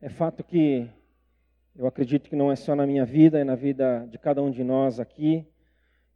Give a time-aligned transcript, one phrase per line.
[0.00, 0.88] É fato que
[1.76, 4.50] eu acredito que não é só na minha vida, é na vida de cada um
[4.50, 5.46] de nós aqui,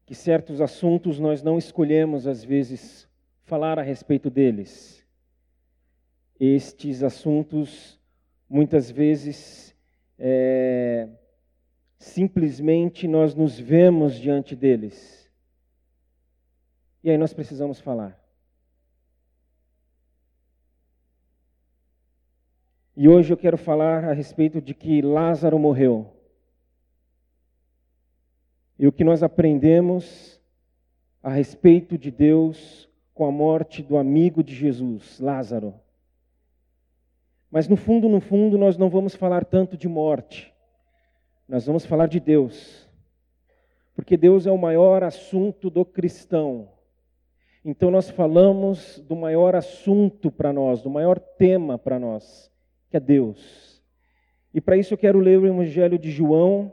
[0.07, 3.09] que certos assuntos nós não escolhemos, às vezes,
[3.43, 5.05] falar a respeito deles.
[6.39, 8.01] Estes assuntos,
[8.49, 9.75] muitas vezes,
[10.19, 11.09] é,
[11.99, 15.29] simplesmente nós nos vemos diante deles.
[17.03, 18.19] E aí nós precisamos falar.
[23.01, 26.17] E hoje eu quero falar a respeito de que Lázaro morreu.
[28.77, 30.43] E o que nós aprendemos
[31.23, 35.75] a respeito de Deus com a morte do amigo de Jesus, Lázaro.
[37.49, 40.53] Mas no fundo, no fundo, nós não vamos falar tanto de morte.
[41.49, 42.91] Nós vamos falar de Deus.
[43.95, 46.69] Porque Deus é o maior assunto do cristão.
[47.65, 52.51] Então nós falamos do maior assunto para nós, do maior tema para nós
[52.91, 53.83] que é Deus.
[54.53, 56.73] E para isso eu quero ler o Evangelho de João.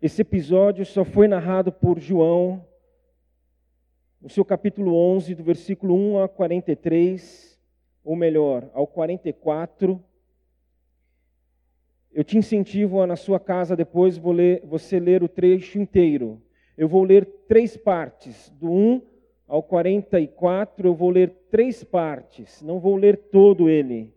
[0.00, 2.66] Esse episódio só foi narrado por João,
[4.20, 7.60] no seu capítulo 11, do versículo 1 a 43,
[8.02, 10.02] ou melhor, ao 44.
[12.10, 16.42] Eu te incentivo a, na sua casa, depois ler, você ler o trecho inteiro.
[16.76, 19.02] Eu vou ler três partes, do 1
[19.46, 24.12] ao 44, eu vou ler três partes, não vou ler todo ele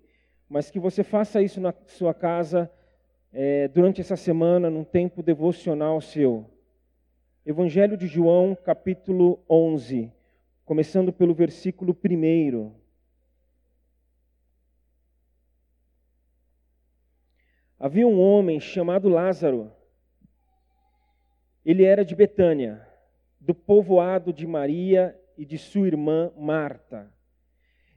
[0.50, 2.72] mas que você faça isso na sua casa
[3.34, 6.50] é, durante essa semana, num tempo devocional seu.
[7.46, 10.12] Evangelho de João, capítulo 11,
[10.64, 12.72] começando pelo versículo 1.
[17.78, 19.72] Havia um homem chamado Lázaro.
[21.64, 22.88] Ele era de Betânia,
[23.40, 27.14] do povoado de Maria e de sua irmã Marta.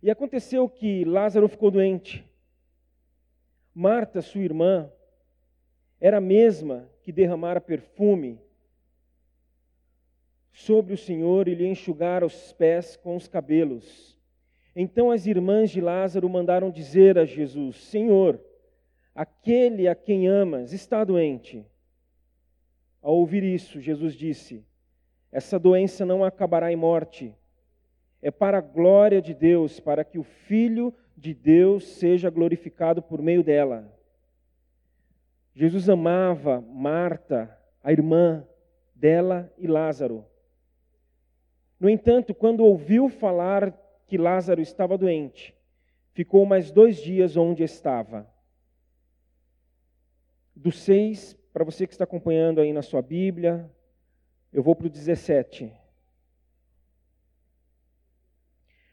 [0.02, 2.27] E aconteceu que Lázaro ficou doente.
[3.78, 4.90] Marta, sua irmã,
[6.00, 8.40] era a mesma que derramara perfume
[10.50, 14.18] sobre o Senhor e lhe enxugara os pés com os cabelos.
[14.74, 18.40] Então as irmãs de Lázaro mandaram dizer a Jesus: Senhor,
[19.14, 21.64] aquele a quem amas está doente.
[23.00, 24.66] Ao ouvir isso, Jesus disse:
[25.30, 27.32] Essa doença não acabará em morte.
[28.20, 33.20] É para a glória de Deus, para que o Filho de Deus seja glorificado por
[33.20, 33.92] meio dela.
[35.52, 38.46] Jesus amava Marta, a irmã
[38.94, 40.24] dela e Lázaro.
[41.80, 43.76] No entanto, quando ouviu falar
[44.06, 45.54] que Lázaro estava doente,
[46.12, 48.28] ficou mais dois dias onde estava.
[50.54, 53.68] Do 6, para você que está acompanhando aí na sua Bíblia,
[54.52, 55.72] eu vou para o 17.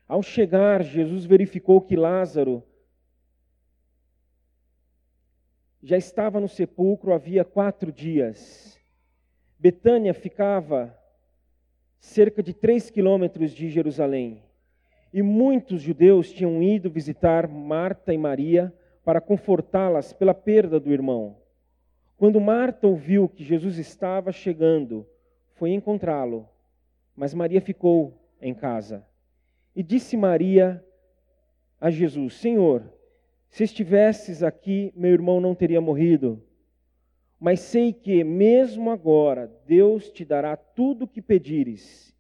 [0.07, 2.63] Ao chegar, Jesus verificou que Lázaro
[5.81, 8.79] já estava no sepulcro havia quatro dias.
[9.59, 10.95] Betânia ficava
[11.99, 14.43] cerca de três quilômetros de Jerusalém.
[15.13, 18.73] E muitos judeus tinham ido visitar Marta e Maria
[19.03, 21.37] para confortá-las pela perda do irmão.
[22.17, 25.05] Quando Marta ouviu que Jesus estava chegando,
[25.53, 26.49] foi encontrá-lo,
[27.15, 29.05] mas Maria ficou em casa.
[29.75, 30.83] E disse Maria
[31.79, 32.91] a Jesus: Senhor,
[33.49, 36.41] se estivesses aqui, meu irmão não teria morrido.
[37.39, 42.15] Mas sei que, mesmo agora, Deus te dará tudo o que pedires.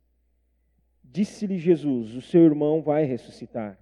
[1.03, 3.79] Disse-lhe Jesus: O seu irmão vai ressuscitar.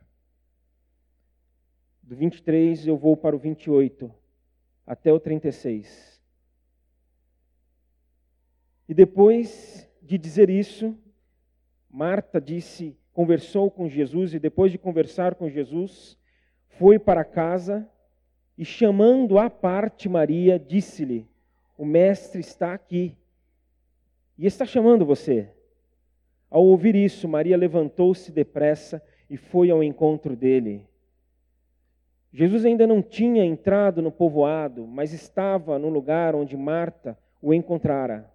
[2.01, 4.13] Do 23 eu vou para o 28,
[4.85, 6.21] até o 36.
[8.87, 10.95] E depois de dizer isso,
[11.89, 16.17] Marta disse: conversou com Jesus e depois de conversar com Jesus,
[16.67, 17.87] foi para casa
[18.57, 21.27] e chamando à parte Maria, disse-lhe:
[21.77, 23.15] O mestre está aqui
[24.37, 25.49] e está chamando você.
[26.49, 30.87] Ao ouvir isso, Maria levantou-se depressa e foi ao encontro dele.
[32.31, 38.32] Jesus ainda não tinha entrado no povoado, mas estava no lugar onde Marta o encontrara.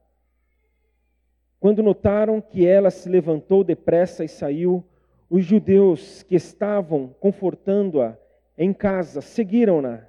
[1.60, 4.84] Quando notaram que ela se levantou depressa e saiu,
[5.28, 8.16] os judeus que estavam confortando-a
[8.56, 10.06] em casa seguiram-na,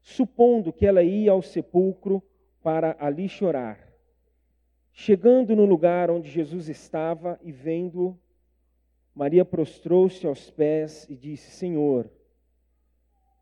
[0.00, 2.22] supondo que ela ia ao sepulcro
[2.62, 3.78] para ali chorar.
[4.92, 8.16] Chegando no lugar onde Jesus estava e vendo-o,
[9.14, 12.08] Maria prostrou-se aos pés e disse: Senhor,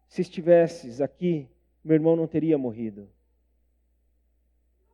[0.09, 1.49] se estivesses aqui,
[1.85, 3.09] meu irmão não teria morrido.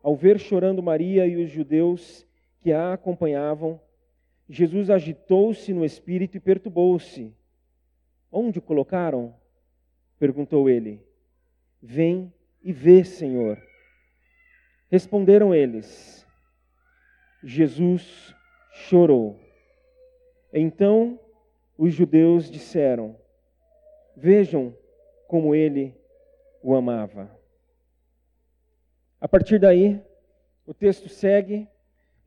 [0.03, 2.27] Ao ver chorando Maria e os judeus,
[2.61, 3.81] que a acompanhavam,
[4.49, 7.35] Jesus agitou-se no espírito e perturbou-se.
[8.31, 9.35] Onde o colocaram?
[10.19, 11.01] perguntou ele.
[11.81, 12.33] Vem
[12.63, 13.63] e vê, Senhor.
[14.91, 16.27] Responderam eles.
[17.43, 18.35] Jesus
[18.73, 19.39] chorou.
[20.53, 21.21] Então
[21.77, 23.17] os judeus disseram:
[24.17, 24.77] Vejam
[25.29, 25.95] como ele
[26.63, 27.31] o amava.
[29.21, 30.01] A partir daí,
[30.67, 31.69] o texto segue.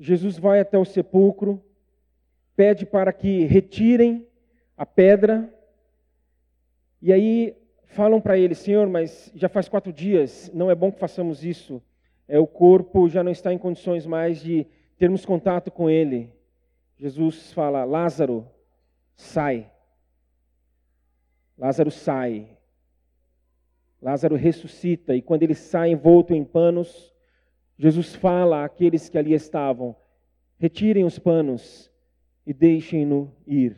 [0.02, 1.64] Jesus vai até o sepulcro,
[2.56, 4.28] pede para que retirem
[4.76, 5.54] a pedra,
[7.00, 7.56] e aí
[7.86, 11.80] falam para ele: Senhor, mas já faz quatro dias, não é bom que façamos isso.
[12.28, 14.66] É, o corpo já não está em condições mais de
[14.98, 16.34] termos contato com ele.
[16.98, 18.48] Jesus fala: Lázaro,
[19.16, 19.70] sai.
[21.56, 22.58] Lázaro sai.
[24.02, 27.11] Lázaro ressuscita, e quando ele sai envolto em panos,
[27.82, 29.96] Jesus fala àqueles que ali estavam:
[30.60, 31.92] retirem os panos
[32.46, 33.76] e deixem-no ir.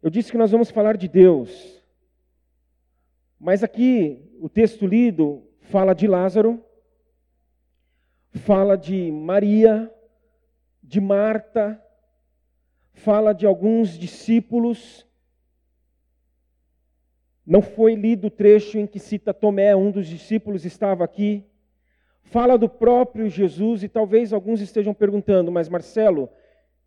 [0.00, 1.84] Eu disse que nós vamos falar de Deus,
[3.38, 6.64] mas aqui o texto lido fala de Lázaro,
[8.30, 9.94] fala de Maria,
[10.82, 11.78] de Marta,
[12.94, 15.06] fala de alguns discípulos.
[17.48, 21.42] Não foi lido o trecho em que cita Tomé, um dos discípulos estava aqui.
[22.24, 26.28] Fala do próprio Jesus e talvez alguns estejam perguntando, mas Marcelo,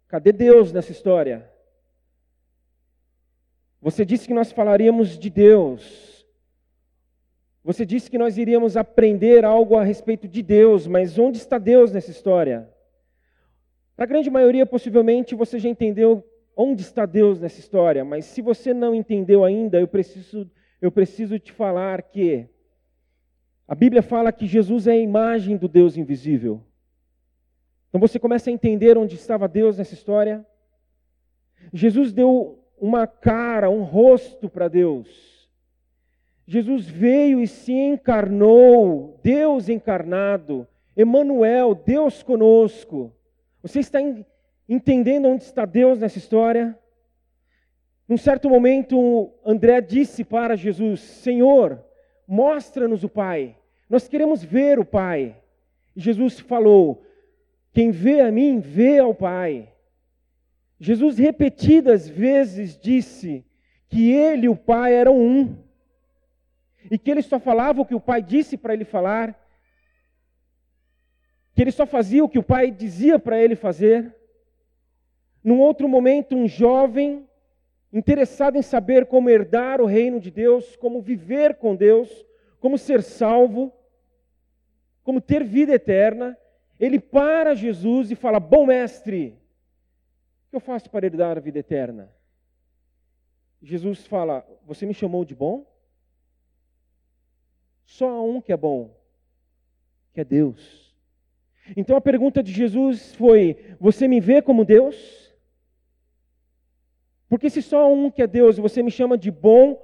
[0.07, 1.49] cadê Deus nessa história?
[3.81, 6.27] Você disse que nós falaríamos de Deus.
[7.63, 11.91] Você disse que nós iríamos aprender algo a respeito de Deus, mas onde está Deus
[11.91, 12.69] nessa história?
[13.95, 16.23] Para a grande maioria, possivelmente, você já entendeu
[16.55, 20.49] onde está Deus nessa história, mas se você não entendeu ainda, eu preciso,
[20.81, 22.47] eu preciso te falar que
[23.67, 26.61] a Bíblia fala que Jesus é a imagem do Deus invisível.
[27.89, 30.45] Então você começa a entender onde estava Deus nessa história.
[31.73, 35.49] Jesus deu uma cara, um rosto para Deus.
[36.47, 43.13] Jesus veio e se encarnou, Deus encarnado, Emanuel, Deus conosco.
[43.61, 43.99] Você está
[44.73, 46.77] entendendo onde está Deus nessa história?
[48.07, 51.83] Num certo momento, André disse para Jesus: Senhor,
[52.25, 53.57] mostra-nos o Pai.
[53.89, 55.35] Nós queremos ver o Pai.
[55.93, 57.03] E Jesus falou:
[57.73, 59.73] Quem vê a mim, vê ao Pai.
[60.79, 63.45] Jesus repetidas vezes disse
[63.89, 65.57] que ele e o Pai eram um.
[66.89, 69.37] E que ele só falava o que o Pai disse para ele falar.
[71.53, 74.15] Que ele só fazia o que o Pai dizia para ele fazer.
[75.43, 77.27] Num outro momento, um jovem
[77.91, 82.25] interessado em saber como herdar o reino de Deus, como viver com Deus,
[82.59, 83.73] como ser salvo,
[85.03, 86.37] como ter vida eterna,
[86.79, 89.37] ele para Jesus e fala: Bom mestre,
[90.49, 92.11] que eu faço para herdar a vida eterna?
[93.61, 95.65] Jesus fala: Você me chamou de bom?
[97.85, 98.95] Só há um que é bom,
[100.13, 100.95] que é Deus.
[101.75, 105.20] Então a pergunta de Jesus foi: Você me vê como Deus?
[107.31, 109.81] Porque se só um que é Deus e você me chama de bom,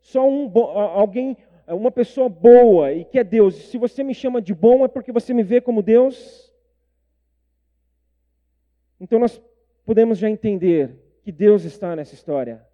[0.00, 1.36] só um alguém,
[1.68, 5.12] uma pessoa boa e que é Deus, se você me chama de bom é porque
[5.12, 6.52] você me vê como Deus?
[8.98, 9.40] Então nós
[9.86, 10.90] podemos já entender
[11.22, 12.66] que Deus está nessa história.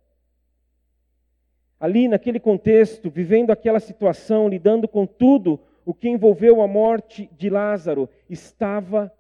[1.78, 7.50] Ali, naquele contexto, vivendo aquela situação, lidando com tudo o que envolveu a morte de
[7.50, 9.12] Lázaro, estava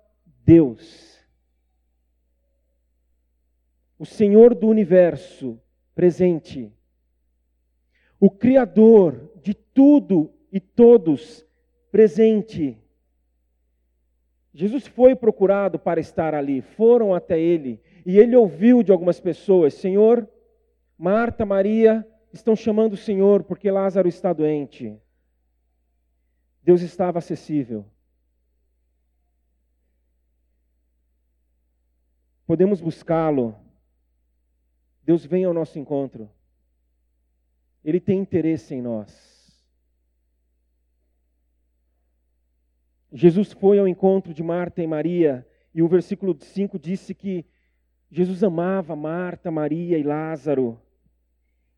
[0.46, 1.13] Deus.
[4.04, 5.58] O Senhor do universo
[5.94, 6.70] presente.
[8.20, 11.42] O Criador de tudo e todos
[11.90, 12.78] presente.
[14.52, 19.72] Jesus foi procurado para estar ali, foram até ele, e ele ouviu de algumas pessoas:
[19.72, 20.28] Senhor,
[20.98, 24.94] Marta, Maria estão chamando o Senhor porque Lázaro está doente.
[26.62, 27.86] Deus estava acessível.
[32.46, 33.63] Podemos buscá-lo.
[35.04, 36.30] Deus vem ao nosso encontro.
[37.84, 39.34] Ele tem interesse em nós.
[43.12, 47.44] Jesus foi ao encontro de Marta e Maria, e o versículo 5 disse que
[48.10, 50.80] Jesus amava Marta, Maria e Lázaro.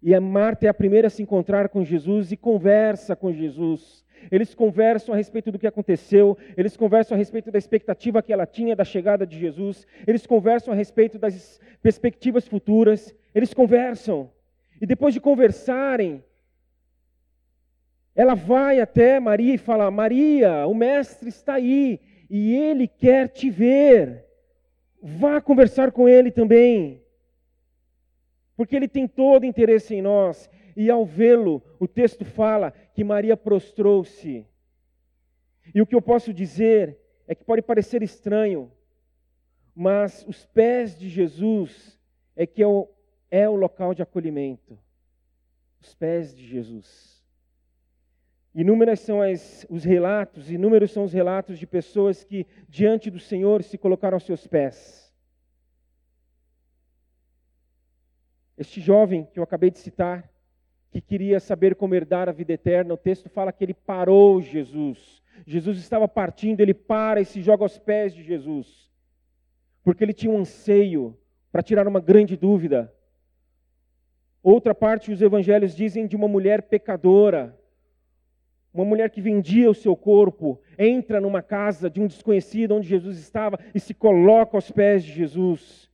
[0.06, 4.04] E a Marta é a primeira a se encontrar com Jesus e conversa com Jesus.
[4.30, 8.46] Eles conversam a respeito do que aconteceu, eles conversam a respeito da expectativa que ela
[8.46, 14.30] tinha da chegada de Jesus, eles conversam a respeito das perspectivas futuras, eles conversam.
[14.80, 16.22] E depois de conversarem,
[18.14, 23.50] ela vai até Maria e fala: Maria, o Mestre está aí e ele quer te
[23.50, 24.24] ver.
[25.02, 27.02] Vá conversar com ele também,
[28.56, 30.50] porque ele tem todo interesse em nós.
[30.76, 34.46] E ao vê-lo, o texto fala que Maria prostrou-se.
[35.74, 38.70] E o que eu posso dizer é que pode parecer estranho,
[39.74, 41.98] mas os pés de Jesus
[42.34, 42.88] é que é o,
[43.30, 44.78] é o local de acolhimento.
[45.80, 47.16] Os pés de Jesus.
[48.54, 53.62] Inúmeros são as, os relatos, inúmeros são os relatos de pessoas que, diante do Senhor,
[53.62, 55.05] se colocaram aos seus pés.
[58.56, 60.30] Este jovem que eu acabei de citar,
[60.90, 65.22] que queria saber como herdar a vida eterna, o texto fala que ele parou Jesus.
[65.46, 68.90] Jesus estava partindo, ele para e se joga aos pés de Jesus,
[69.84, 71.18] porque ele tinha um anseio
[71.52, 72.92] para tirar uma grande dúvida.
[74.42, 77.58] Outra parte, os evangelhos dizem de uma mulher pecadora,
[78.72, 83.18] uma mulher que vendia o seu corpo, entra numa casa de um desconhecido onde Jesus
[83.18, 85.85] estava e se coloca aos pés de Jesus,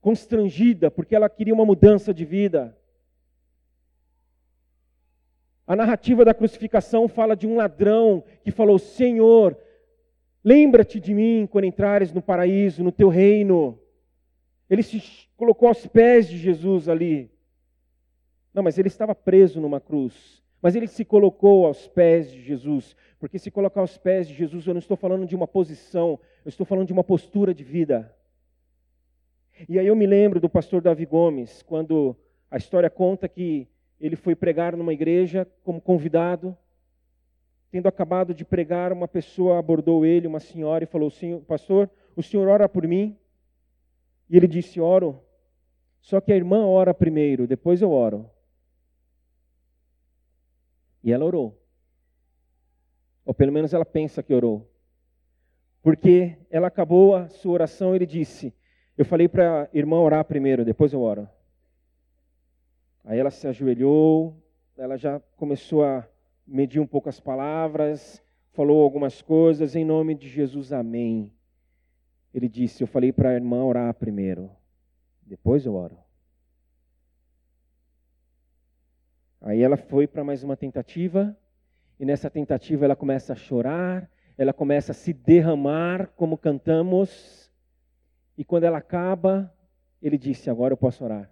[0.00, 2.76] constrangida, porque ela queria uma mudança de vida.
[5.66, 9.56] A narrativa da crucificação fala de um ladrão que falou: Senhor,
[10.42, 13.78] lembra-te de mim quando entrares no paraíso, no teu reino.
[14.70, 15.02] Ele se
[15.36, 17.30] colocou aos pés de Jesus ali.
[18.52, 20.42] Não, mas ele estava preso numa cruz.
[20.60, 24.66] Mas ele se colocou aos pés de Jesus, porque se colocar aos pés de Jesus,
[24.66, 28.12] eu não estou falando de uma posição, eu estou falando de uma postura de vida.
[29.66, 32.14] E aí eu me lembro do pastor Davi Gomes, quando
[32.50, 33.66] a história conta que
[34.00, 36.56] ele foi pregar numa igreja como convidado.
[37.70, 42.22] Tendo acabado de pregar, uma pessoa abordou ele, uma senhora, e falou: Senhor, Pastor, o
[42.22, 43.18] senhor ora por mim?
[44.30, 45.20] E ele disse: Oro.
[46.00, 48.30] Só que a irmã ora primeiro, depois eu oro.
[51.02, 51.60] E ela orou.
[53.26, 54.70] Ou pelo menos ela pensa que orou.
[55.82, 58.54] Porque ela acabou a sua oração e ele disse:
[58.98, 61.28] Eu falei para a irmã orar primeiro, depois eu oro.
[63.04, 64.36] Aí ela se ajoelhou,
[64.76, 66.04] ela já começou a
[66.44, 68.20] medir um pouco as palavras,
[68.54, 71.32] falou algumas coisas, em nome de Jesus, amém.
[72.34, 74.50] Ele disse: Eu falei para a irmã orar primeiro,
[75.22, 75.96] depois eu oro.
[79.40, 81.38] Aí ela foi para mais uma tentativa,
[82.00, 87.47] e nessa tentativa ela começa a chorar, ela começa a se derramar, como cantamos,
[88.38, 89.52] e quando ela acaba,
[90.00, 91.28] ele disse: Agora eu posso orar.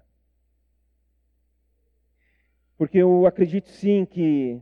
[2.77, 4.61] Porque eu acredito sim que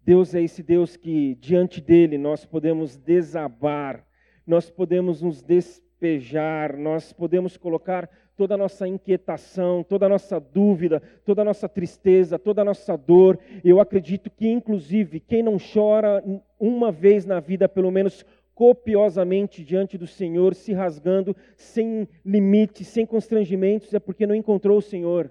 [0.00, 4.06] Deus é esse Deus que diante dele nós podemos desabar,
[4.46, 11.02] nós podemos nos despejar, nós podemos colocar toda a nossa inquietação, toda a nossa dúvida,
[11.24, 13.38] toda a nossa tristeza, toda a nossa dor.
[13.64, 16.22] Eu acredito que, inclusive, quem não chora
[16.60, 18.24] uma vez na vida, pelo menos
[18.56, 24.82] copiosamente diante do Senhor, se rasgando, sem limites, sem constrangimentos, é porque não encontrou o
[24.82, 25.30] Senhor.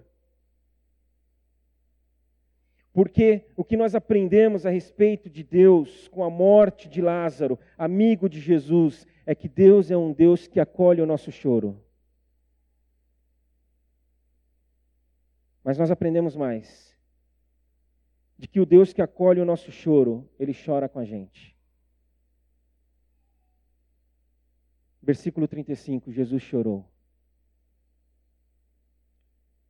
[2.94, 8.30] Porque o que nós aprendemos a respeito de Deus com a morte de Lázaro, amigo
[8.30, 11.84] de Jesus, é que Deus é um Deus que acolhe o nosso choro.
[15.64, 16.96] Mas nós aprendemos mais.
[18.38, 21.55] De que o Deus que acolhe o nosso choro, ele chora com a gente.
[25.06, 26.84] Versículo 35, Jesus chorou.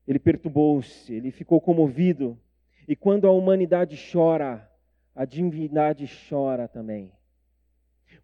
[0.08, 2.40] Ele perturbou-se, ele ficou comovido.
[2.88, 4.72] E quando a humanidade chora,
[5.14, 7.12] a divindade chora também.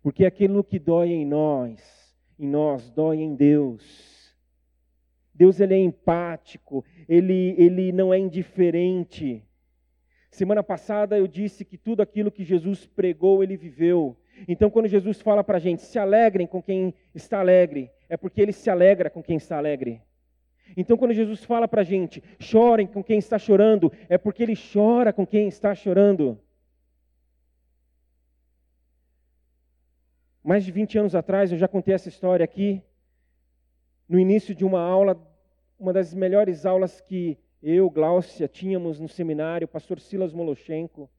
[0.01, 4.33] Porque aquilo que dói em nós, em nós, dói em Deus.
[5.33, 9.43] Deus ele é empático, ele, ele não é indiferente.
[10.29, 14.15] Semana passada eu disse que tudo aquilo que Jesus pregou, ele viveu.
[14.47, 18.41] Então, quando Jesus fala para a gente, se alegrem com quem está alegre, é porque
[18.41, 20.01] ele se alegra com quem está alegre.
[20.75, 24.55] Então, quando Jesus fala para a gente, chorem com quem está chorando, é porque ele
[24.55, 26.39] chora com quem está chorando.
[30.43, 32.81] Mais de 20 anos atrás, eu já contei essa história aqui,
[34.07, 35.15] no início de uma aula
[35.81, 41.09] uma das melhores aulas que eu, Gláucia, tínhamos no seminário, o pastor Silas Moloshenko.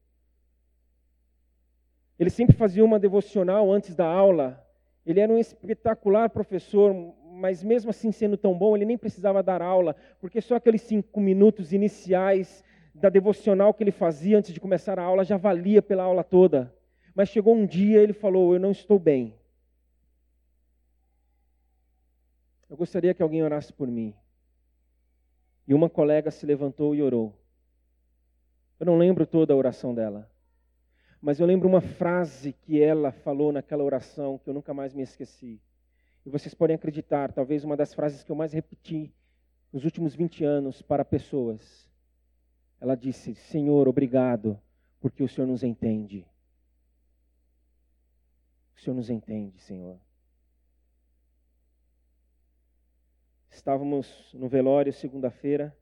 [2.23, 4.65] Ele sempre fazia uma devocional antes da aula.
[5.05, 6.95] Ele era um espetacular professor,
[7.33, 11.21] mas mesmo assim sendo tão bom, ele nem precisava dar aula, porque só aqueles cinco
[11.21, 12.63] minutos iniciais
[12.95, 16.73] da devocional que ele fazia antes de começar a aula já valia pela aula toda.
[17.13, 19.35] Mas chegou um dia ele falou: Eu não estou bem.
[22.71, 24.15] Eu gostaria que alguém orasse por mim.
[25.67, 27.35] E uma colega se levantou e orou.
[28.79, 30.31] Eu não lembro toda a oração dela,
[31.23, 35.05] mas eu lembro uma frase que ela falou naquela oração que eu nunca mais me
[35.05, 35.63] esqueci.
[36.27, 39.15] E vocês podem acreditar, talvez uma das frases que eu mais repeti
[39.73, 41.89] nos últimos 20 anos para pessoas.
[42.81, 44.61] Ela disse: Senhor, obrigado,
[45.01, 46.27] porque o Senhor nos entende.
[48.77, 49.97] O Senhor nos entende, Senhor.
[53.49, 55.77] Estávamos no velório segunda-feira.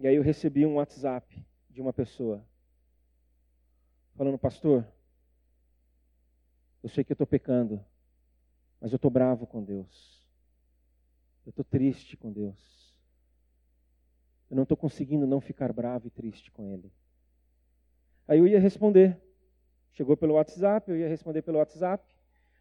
[0.00, 2.42] E aí eu recebi um WhatsApp de uma pessoa
[4.16, 4.86] falando, pastor,
[6.82, 7.84] eu sei que eu estou pecando,
[8.80, 10.26] mas eu estou bravo com Deus.
[11.44, 12.96] Eu estou triste com Deus.
[14.48, 16.90] Eu não estou conseguindo não ficar bravo e triste com Ele.
[18.26, 19.20] Aí eu ia responder.
[19.92, 22.02] Chegou pelo WhatsApp, eu ia responder pelo WhatsApp.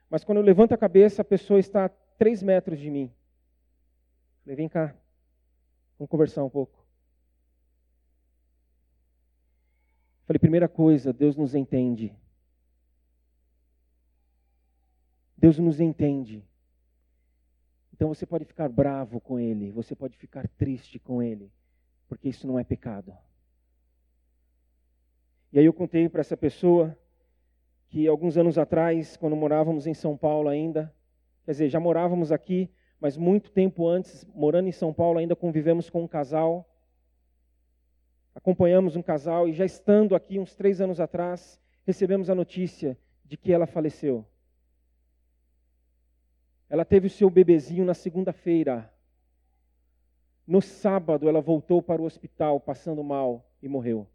[0.09, 3.13] Mas quando eu levanto a cabeça, a pessoa está a três metros de mim.
[4.43, 4.93] Falei, vem cá,
[5.97, 6.78] vamos conversar um pouco.
[10.29, 12.15] Falei, primeira coisa, Deus nos entende.
[15.35, 16.47] Deus nos entende.
[17.91, 21.51] Então você pode ficar bravo com Ele, você pode ficar triste com Ele,
[22.07, 23.11] porque isso não é pecado.
[25.51, 26.95] E aí eu contei para essa pessoa
[27.87, 30.93] que alguns anos atrás, quando morávamos em São Paulo ainda,
[31.43, 32.69] quer dizer, já morávamos aqui,
[32.99, 36.69] mas muito tempo antes, morando em São Paulo, ainda convivemos com um casal.
[38.39, 43.35] Acompanhamos um casal e já estando aqui uns três anos atrás, recebemos a notícia de
[43.35, 44.25] que ela faleceu.
[46.69, 48.89] Ela teve o seu bebezinho na segunda-feira.
[50.47, 54.07] No sábado, ela voltou para o hospital passando mal e morreu.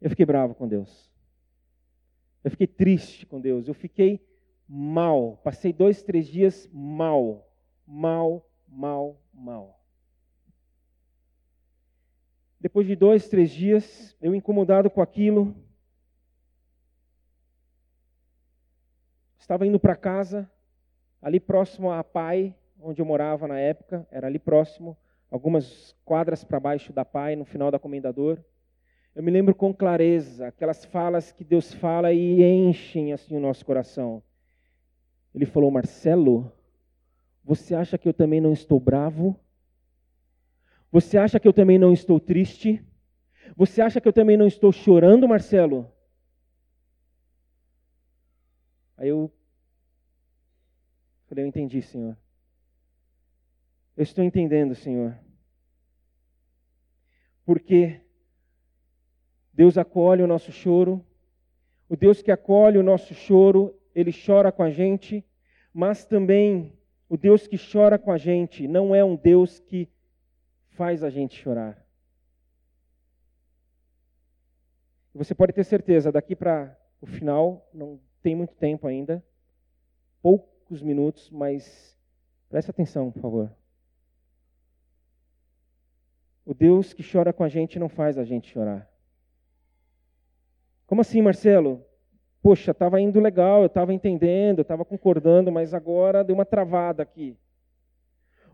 [0.00, 1.08] Eu fiquei bravo com Deus.
[2.42, 3.68] Eu fiquei triste com Deus.
[3.68, 4.20] Eu fiquei
[4.66, 5.36] mal.
[5.44, 7.48] Passei dois, três dias mal.
[7.86, 9.79] Mal, mal, mal.
[12.60, 15.56] Depois de dois, três dias, eu incomodado com aquilo,
[19.50, 20.48] Estava indo para casa,
[21.20, 24.96] ali próximo à Pai, onde eu morava na época, era ali próximo,
[25.28, 28.38] algumas quadras para baixo da Pai, no final da Comendador.
[29.12, 33.66] Eu me lembro com clareza aquelas falas que Deus fala e enchem assim o nosso
[33.66, 34.22] coração.
[35.34, 36.52] Ele falou: Marcelo,
[37.42, 39.36] você acha que eu também não estou bravo?
[40.92, 42.84] Você acha que eu também não estou triste?
[43.56, 45.90] Você acha que eu também não estou chorando, Marcelo?
[48.96, 49.32] Aí eu
[51.30, 52.16] Falei, eu entendi, Senhor.
[53.96, 55.16] Eu estou entendendo, Senhor.
[57.46, 58.00] Porque
[59.52, 61.06] Deus acolhe o nosso choro,
[61.88, 65.24] o Deus que acolhe o nosso choro, ele chora com a gente,
[65.72, 66.76] mas também
[67.08, 69.88] o Deus que chora com a gente não é um Deus que
[70.80, 71.76] faz a gente chorar.
[75.14, 79.22] Você pode ter certeza, daqui para o final, não tem muito tempo ainda,
[80.22, 81.98] pouco poucos minutos, mas
[82.48, 83.52] preste atenção, por favor.
[86.46, 88.88] O Deus que chora com a gente não faz a gente chorar.
[90.86, 91.84] Como assim, Marcelo?
[92.40, 97.02] Poxa, estava indo legal, eu estava entendendo, eu estava concordando, mas agora deu uma travada
[97.02, 97.36] aqui.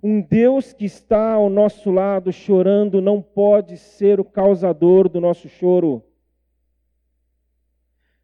[0.02, 5.48] Um Deus que está ao nosso lado chorando não pode ser o causador do nosso
[5.48, 6.02] choro.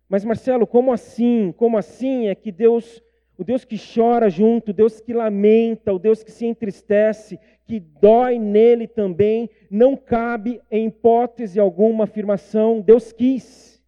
[0.08, 1.52] Mas Marcelo, como assim?
[1.56, 3.02] Como assim é que Deus
[3.38, 7.80] o Deus que chora junto, o Deus que lamenta, o Deus que se entristece, que
[7.80, 13.82] dói nele também, não cabe em hipótese alguma afirmação, Deus quis.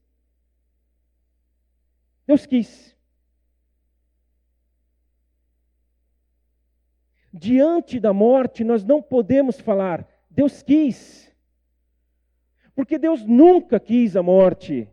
[2.27, 2.93] Deus quis.
[7.37, 11.29] Diante da morte, nós não podemos falar, Deus quis.
[12.77, 14.88] Porque Deus nunca quis a morte.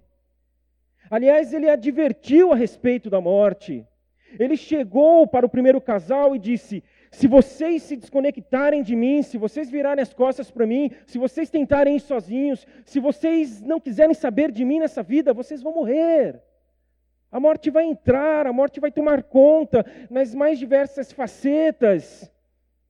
[1.08, 3.86] Aliás, ele advertiu a respeito da morte.
[4.40, 9.38] Ele chegou para o primeiro casal e disse: Se vocês se desconectarem de mim, se
[9.38, 14.16] vocês virarem as costas para mim, se vocês tentarem ir sozinhos, se vocês não quiserem
[14.16, 16.42] saber de mim nessa vida, vocês vão morrer.
[17.32, 22.30] A morte vai entrar, a morte vai tomar conta nas mais diversas facetas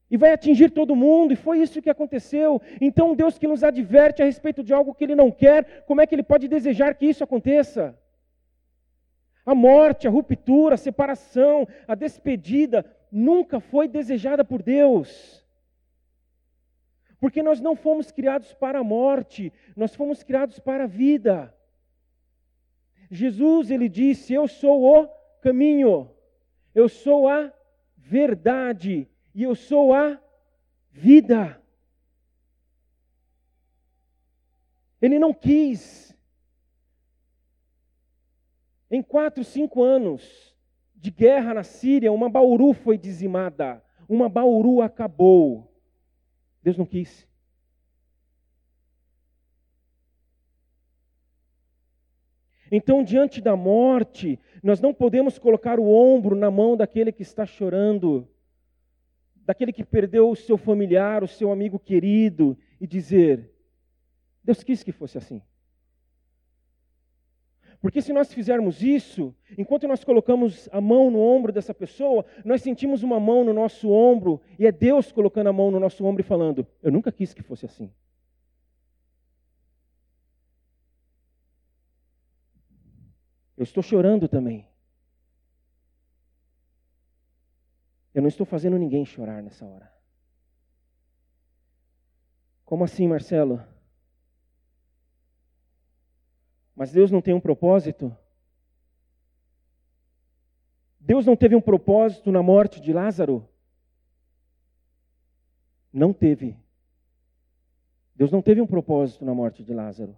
[0.09, 2.61] e vai atingir todo mundo, e foi isso que aconteceu.
[2.81, 6.07] Então, Deus que nos adverte a respeito de algo que Ele não quer, como é
[6.07, 7.97] que Ele pode desejar que isso aconteça?
[9.45, 15.45] A morte, a ruptura, a separação, a despedida nunca foi desejada por Deus.
[17.19, 21.53] Porque nós não fomos criados para a morte, nós fomos criados para a vida.
[23.11, 25.07] Jesus, ele disse: Eu sou o
[25.41, 26.09] caminho,
[26.73, 27.53] eu sou a
[27.97, 30.19] verdade e eu sou a
[30.91, 31.61] vida.
[35.01, 36.11] Ele não quis
[38.91, 40.53] Em quatro, cinco anos
[40.97, 45.73] de guerra na Síria, uma Bauru foi dizimada, uma Bauru acabou.
[46.61, 47.25] Deus não quis.
[52.71, 57.45] Então, diante da morte, nós não podemos colocar o ombro na mão daquele que está
[57.45, 58.25] chorando,
[59.45, 63.51] daquele que perdeu o seu familiar, o seu amigo querido, e dizer:
[64.41, 65.41] Deus quis que fosse assim.
[67.81, 72.61] Porque se nós fizermos isso, enquanto nós colocamos a mão no ombro dessa pessoa, nós
[72.61, 76.21] sentimos uma mão no nosso ombro, e é Deus colocando a mão no nosso ombro
[76.21, 77.91] e falando: Eu nunca quis que fosse assim.
[83.61, 84.67] Eu estou chorando também.
[88.11, 89.93] Eu não estou fazendo ninguém chorar nessa hora.
[92.65, 93.63] Como assim, Marcelo?
[96.75, 98.17] Mas Deus não tem um propósito?
[100.99, 103.47] Deus não teve um propósito na morte de Lázaro?
[105.93, 106.57] Não teve.
[108.15, 110.17] Deus não teve um propósito na morte de Lázaro.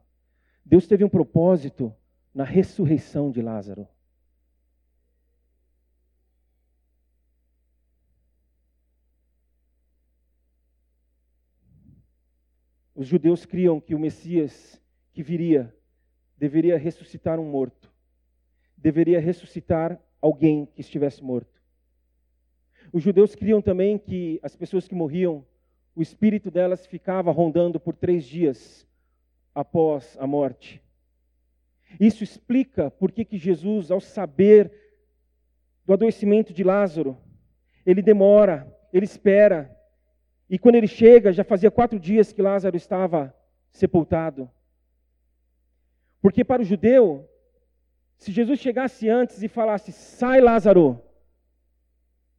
[0.63, 1.93] Deus teve um propósito
[2.33, 3.87] na ressurreição de Lázaro.
[12.95, 14.81] Os judeus criam que o Messias
[15.13, 15.75] que viria
[16.37, 17.91] deveria ressuscitar um morto,
[18.77, 21.61] deveria ressuscitar alguém que estivesse morto.
[22.91, 25.45] Os judeus criam também que as pessoas que morriam,
[25.95, 28.87] o espírito delas ficava rondando por três dias
[29.55, 30.82] após a morte.
[31.99, 34.71] Isso explica por que, Jesus, ao saber
[35.85, 37.17] do adoecimento de Lázaro,
[37.85, 39.75] ele demora, ele espera.
[40.49, 43.35] E quando ele chega, já fazia quatro dias que Lázaro estava
[43.71, 44.49] sepultado.
[46.21, 47.29] Porque para o judeu,
[48.17, 51.01] se Jesus chegasse antes e falasse, sai Lázaro,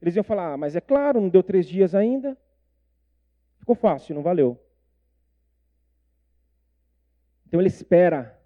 [0.01, 2.37] eles iam falar, ah, mas é claro, não deu três dias ainda.
[3.59, 4.61] Ficou fácil, não valeu.
[7.47, 8.39] Então ele espera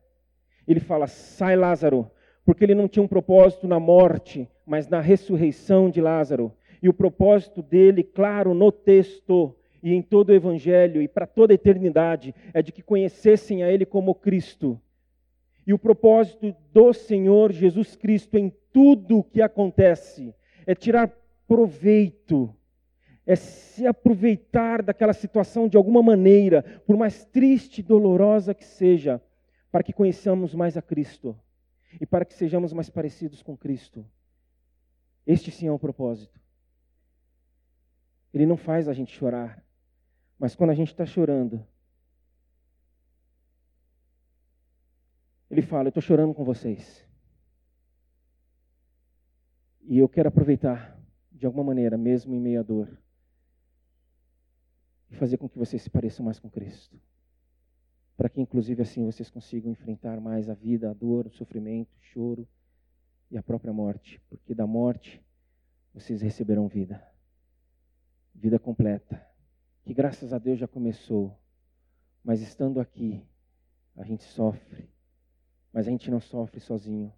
[0.73, 2.11] ele fala: sai Lázaro,
[2.45, 6.53] porque ele não tinha um propósito na morte, mas na ressurreição de Lázaro.
[6.83, 11.53] E o propósito dele, claro, no texto e em todo o evangelho e para toda
[11.53, 14.81] a eternidade, é de que conhecessem a ele como Cristo.
[15.67, 20.35] E o propósito do Senhor Jesus Cristo em tudo o que acontece
[20.67, 21.13] é tirar
[21.47, 22.55] proveito,
[23.27, 29.21] é se aproveitar daquela situação de alguma maneira, por mais triste e dolorosa que seja,
[29.71, 31.39] para que conheçamos mais a Cristo
[32.01, 34.07] e para que sejamos mais parecidos com Cristo.
[35.27, 36.41] Este sim é o propósito.
[38.33, 39.65] Ele não faz a gente chorar,
[40.39, 41.67] mas quando a gente está chorando,
[45.51, 47.07] ele fala: Eu estou chorando com vocês.
[49.83, 51.01] E eu quero aproveitar,
[51.33, 53.03] de alguma maneira, mesmo em meio à dor,
[55.11, 57.01] e fazer com que vocês se pareçam mais com Cristo
[58.19, 62.03] para que inclusive assim vocês consigam enfrentar mais a vida, a dor, o sofrimento, o
[62.03, 62.49] choro
[63.31, 65.25] e a própria morte, porque da morte
[65.95, 67.01] vocês receberão vida.
[68.35, 69.25] Vida completa,
[69.85, 71.39] que graças a Deus já começou,
[72.25, 73.25] mas estando aqui,
[73.95, 74.91] a gente sofre,
[75.73, 77.13] mas a gente não sofre sozinho,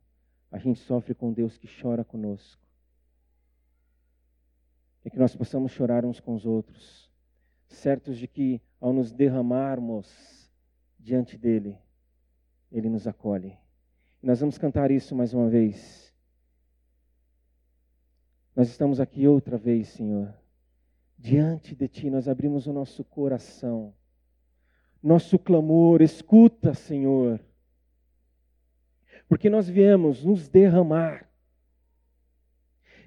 [0.50, 2.60] a gente sofre com Deus que chora conosco.
[5.02, 7.10] E que nós possamos chorar uns com os outros,
[7.68, 10.39] certos de que ao nos derramarmos
[11.02, 11.78] diante dele,
[12.70, 13.56] ele nos acolhe.
[14.22, 16.14] E nós vamos cantar isso mais uma vez.
[18.54, 20.34] Nós estamos aqui outra vez, Senhor.
[21.16, 23.94] Diante de Ti, nós abrimos o nosso coração,
[25.02, 26.02] nosso clamor.
[26.02, 27.40] Escuta, Senhor.
[29.28, 31.28] Porque nós viemos nos derramar.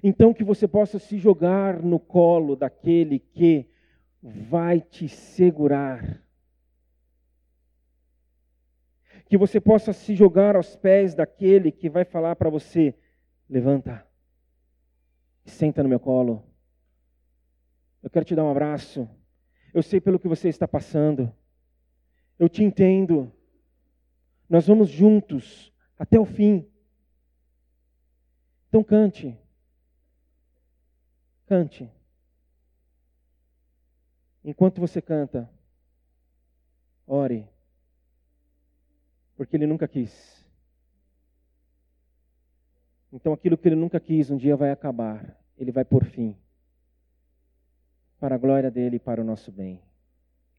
[0.02, 3.68] Então, que você possa se jogar no colo daquele que
[4.22, 6.23] vai te segurar
[9.28, 12.94] que você possa se jogar aos pés daquele que vai falar para você:
[13.48, 14.06] levanta,
[15.44, 16.44] senta no meu colo.
[18.02, 19.08] Eu quero te dar um abraço.
[19.72, 21.34] Eu sei pelo que você está passando.
[22.38, 23.32] Eu te entendo.
[24.48, 26.68] Nós vamos juntos até o fim.
[28.68, 29.38] Então cante.
[31.46, 31.90] Cante.
[34.44, 35.50] Enquanto você canta,
[37.06, 37.48] ore
[39.44, 40.42] porque ele nunca quis.
[43.12, 46.34] Então aquilo que ele nunca quis um dia vai acabar, ele vai por fim,
[48.18, 49.80] para a glória dele e para o nosso bem.